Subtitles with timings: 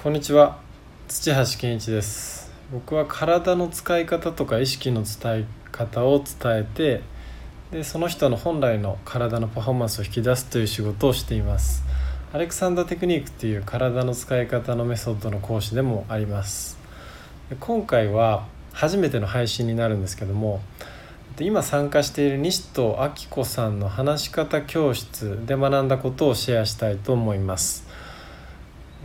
[0.00, 0.60] こんにちは。
[1.08, 2.52] 土橋健一です。
[2.72, 7.00] 僕は体の使い方とか意識の伝え方を伝えて
[7.72, 11.82] でその人の本来の体のパフォーマンスを引き出すという仕事をしています。
[12.32, 16.78] アレクサンダーテクニックっていう体の使い方のメソッドの講師でもあります。
[17.58, 20.60] 今回は初めての配信になるんですけども
[21.40, 27.87] 今参加している西戸明子さんの話し方教室で学んだことをシェアしたいと思います。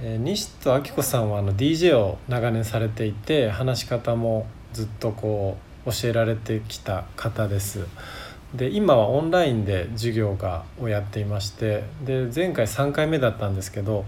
[0.06, 7.88] え、西戸明子さんはあの DJ を長年されていて話し方もずっとこう教えられてきた方です。
[8.54, 14.06] で今はオンラインで授業がをやっていましてで前回3回目だったんですけど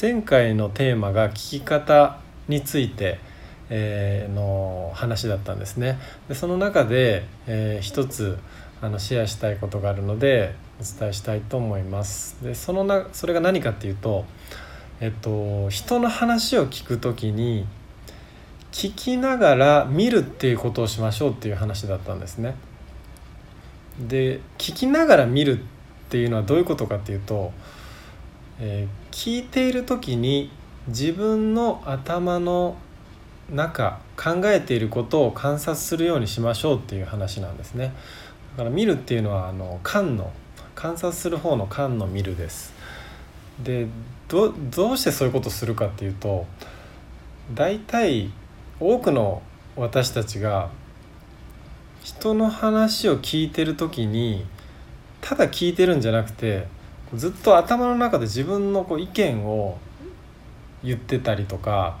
[0.00, 3.18] 前回のテーマが聞き方について、
[3.70, 5.98] え、の話だったんですね。
[6.28, 8.38] でその中で、えー、一つ
[8.82, 12.36] あのシェアしたいことがあるのでお伝えしたいと思います。
[12.44, 14.26] でそのなそれが何かっていうと
[15.00, 17.66] えっと人の話を聞くときに
[18.72, 22.56] 聞きながら見るっていうことをしましょうっていう話だったんですね。
[23.98, 25.62] で聞きながら見るっ
[26.08, 27.52] ていうのはどういうことかっていうと、
[28.58, 30.50] えー、聞いている時に
[30.88, 32.76] 自分の頭の
[33.50, 37.92] 中考えていることを観察するようにしましょうっていう話なんですね。
[38.56, 40.32] だから見るっていうのはあの観の
[40.74, 42.72] 観察する方の観の見るです。
[43.62, 43.86] で
[44.28, 46.46] どどうしてそういうことをするかっていうと
[47.54, 48.30] 大体
[48.80, 49.42] 多くの
[49.76, 50.70] 私たちが
[52.02, 54.46] 人の話を聞いてる時に
[55.20, 56.66] ただ聞いてるんじゃなくて
[57.14, 59.78] ずっと頭の中で自分のこう意見を
[60.82, 61.98] 言ってたりとか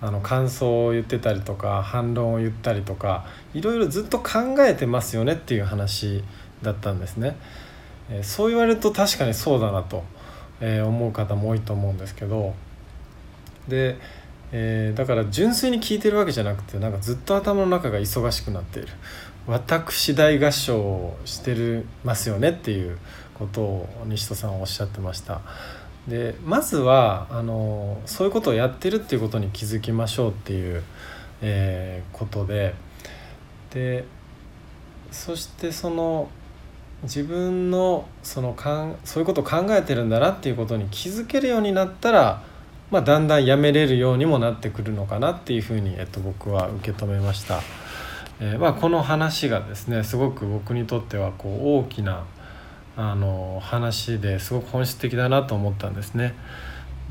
[0.00, 6.22] あの感想を言ってたりとか反論を言ったりとかいろいろずっと考えてますよねっていう話
[6.62, 7.36] だったんですね。
[8.10, 10.04] えそう言われると確かにそうだなと
[10.60, 12.54] えー、思う方も多いと思うんですけど
[13.68, 13.98] で、
[14.52, 18.88] えー、だから純粋に聞いてるわけじゃなくてなんかずっと頭の中が忙しくなっている
[19.46, 22.98] 私大合唱をしてるますよねっていう
[23.34, 25.40] ことを西戸さんはおっしゃってました。
[26.08, 30.82] でまずはあのそういうことをやってるっていうことに気づきましょうっていう、
[31.42, 32.74] えー、ことで
[33.70, 34.04] で
[35.10, 36.28] そしてその
[37.02, 42.42] 自分のそのかんそういうことを考えてるんだなっていうことに気づけるようになったら、
[42.90, 47.60] まあ、だんだんやめれるようにもなってくるのかなっていうふうに、えっと、僕は受け止めました。
[48.40, 52.24] えー、まあ、この話がですねすごく僕にとってはこう大きな
[52.96, 56.34] あの話ですごく本質的だなと思ったんですね。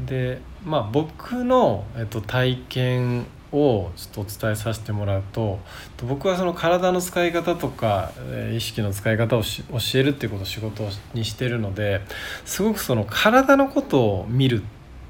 [0.05, 5.59] でまあ僕の、えっと、体験をちょっとお伝えさせてもらうと
[6.07, 8.11] 僕はその体の使い方とか
[8.53, 9.45] 意識の使い方を教
[9.95, 10.83] えるっていうことを仕事
[11.13, 12.01] にしてるので
[12.45, 14.65] すごくその体のことを見るっ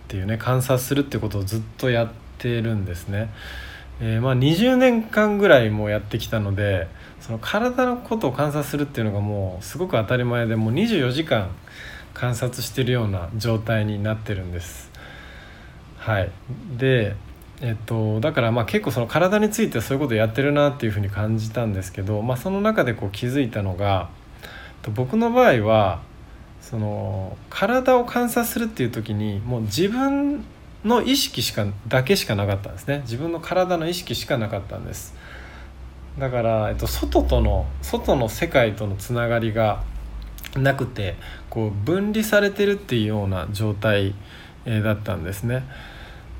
[0.07, 3.31] ていうね観察するっていうことをずっとやってるんですね。
[4.01, 6.87] えー、まあ20年間ぐらいもやってきたので
[7.21, 11.49] その体のことを観察するっていうのがもうすごく当たり前でもう24時間
[12.13, 14.91] 観察してるような状態になってるんです。
[15.97, 16.29] はい、
[16.77, 17.15] で
[17.61, 24.09] えっと、だからまあ結構その体についてそういうことやってるなっていうふうに感じたんですけど、まあ、その中でこう気づいたのが
[24.93, 26.01] 僕の場合は
[26.61, 30.43] その体を観察するっていう時にもう自分
[30.83, 35.15] の意識しかだけしかなかったんですね自分の体の意識しかなかったんです
[36.19, 39.83] だから、えっと、外との外の世界とのつながりが
[40.55, 41.15] なくて
[41.49, 44.13] こう分離されてるっていうような状態、
[44.65, 45.63] え、だったんですね。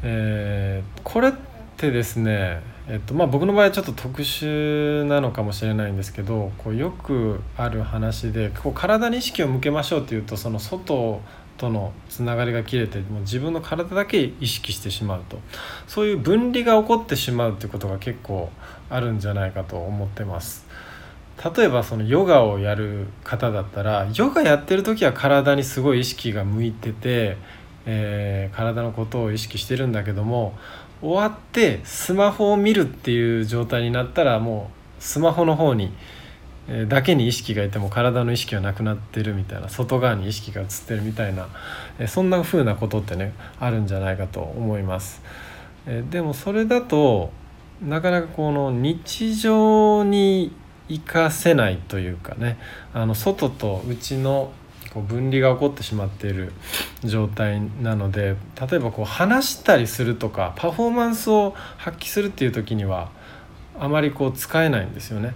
[0.08, 1.32] えー、これっ
[1.78, 11.22] てですね、えっとまあ、僕の場合はちょっと特殊なのかもしれないんですけどこうよくある話でこう体に意識を向けましょうっていうとその外
[11.58, 15.40] とのつながりが切れてもう自分の体だけ意識してしまうと
[15.88, 18.52] そういう分離が起こってしまうっていうことが結構
[18.92, 20.68] あるんじゃないかと思ってます。
[21.58, 27.38] 例えばそのヨガをやる方だったらヨガやってる時は体にすごい意識が向いてて
[27.86, 30.58] えー、体のことを意識してるんだけども
[31.02, 35.92] 終わってスマホを見るっていう状態になったらもうスマホの方に、
[36.68, 41.48] えー、だけに意識がいても体の意識はなくなってるみたいな外側に意識が移ってるみたいな、
[42.00, 45.22] えー、そんな風なことってねあるんじゃないかと思います。
[45.86, 47.32] えー、でもそれだと
[47.82, 50.56] なかなかこの日常に
[50.88, 52.58] 生かせないというかね
[52.94, 54.52] あの外と内の
[54.96, 56.54] こう分離が起こってしまっている
[57.04, 63.12] 状態なので例えばこう話したりするとかパフォーマンスを発揮するっていう時には
[63.78, 65.36] あまりこう使えないんですよね。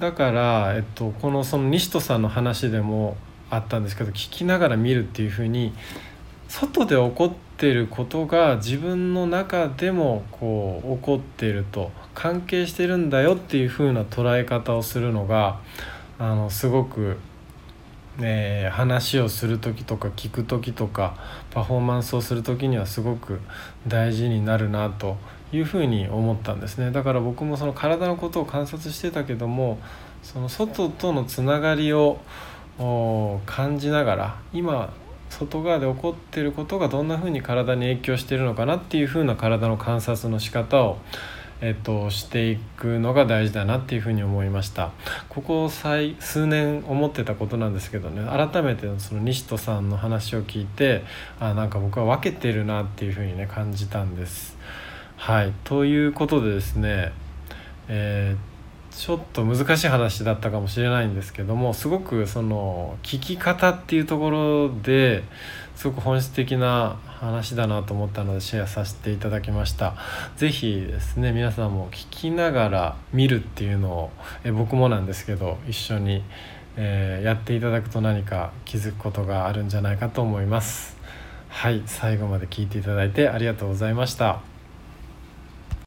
[0.00, 3.16] だから、えっと、このその西戸さんの話でも
[3.48, 5.72] あったんですけど聞きながら見るっていうふうに
[6.48, 15.60] 外で起こってることが自分の中でもこう起こっていると関係してるんだよっていう風な捉え方をするのが
[16.18, 17.16] あのすごく、
[18.20, 21.16] ね、話をする時とか聞く時とか
[21.50, 23.40] パフォーマンスをする時にはすごく
[23.88, 25.16] 大事になるなと
[25.52, 26.90] いうふうに思ったんですね。
[26.92, 29.78] だから僕もその体のことを観察してたけども
[30.22, 32.20] その外とのつながりを
[33.46, 34.92] 感じながら今
[35.30, 40.98] 外側で起こっていることがどんなふうに体に影響しているのかなっていうふうな体の観察の仕方を、
[41.62, 44.92] えっと、していくのが大事だなっていうふうに思いました
[45.28, 51.04] ここ数年思ってたことなんですけどね改めてその西戸さんの話を聞いて
[51.38, 54.56] あなんか僕は分けてるなっていうふうにね感じたんです。
[55.16, 57.12] はいということでですね、
[57.88, 58.49] えー
[58.90, 65.22] ちょっと難しい話だったかもしれないんですけどもすごくその聞き方っていうところで
[65.76, 69.94] すごく本質的な話だなと思ったのでシェアさせていただきました。
[70.36, 74.10] 是非ですね皆さんも聞きながら見るっていうのを
[74.44, 76.22] え僕もなんですけど一緒に、
[76.76, 80.98] えー、やっていただくと何か気づくことがあるんじゃないかと思います。
[81.48, 84.59] はい最後まで聞いていただいてありがとうございました。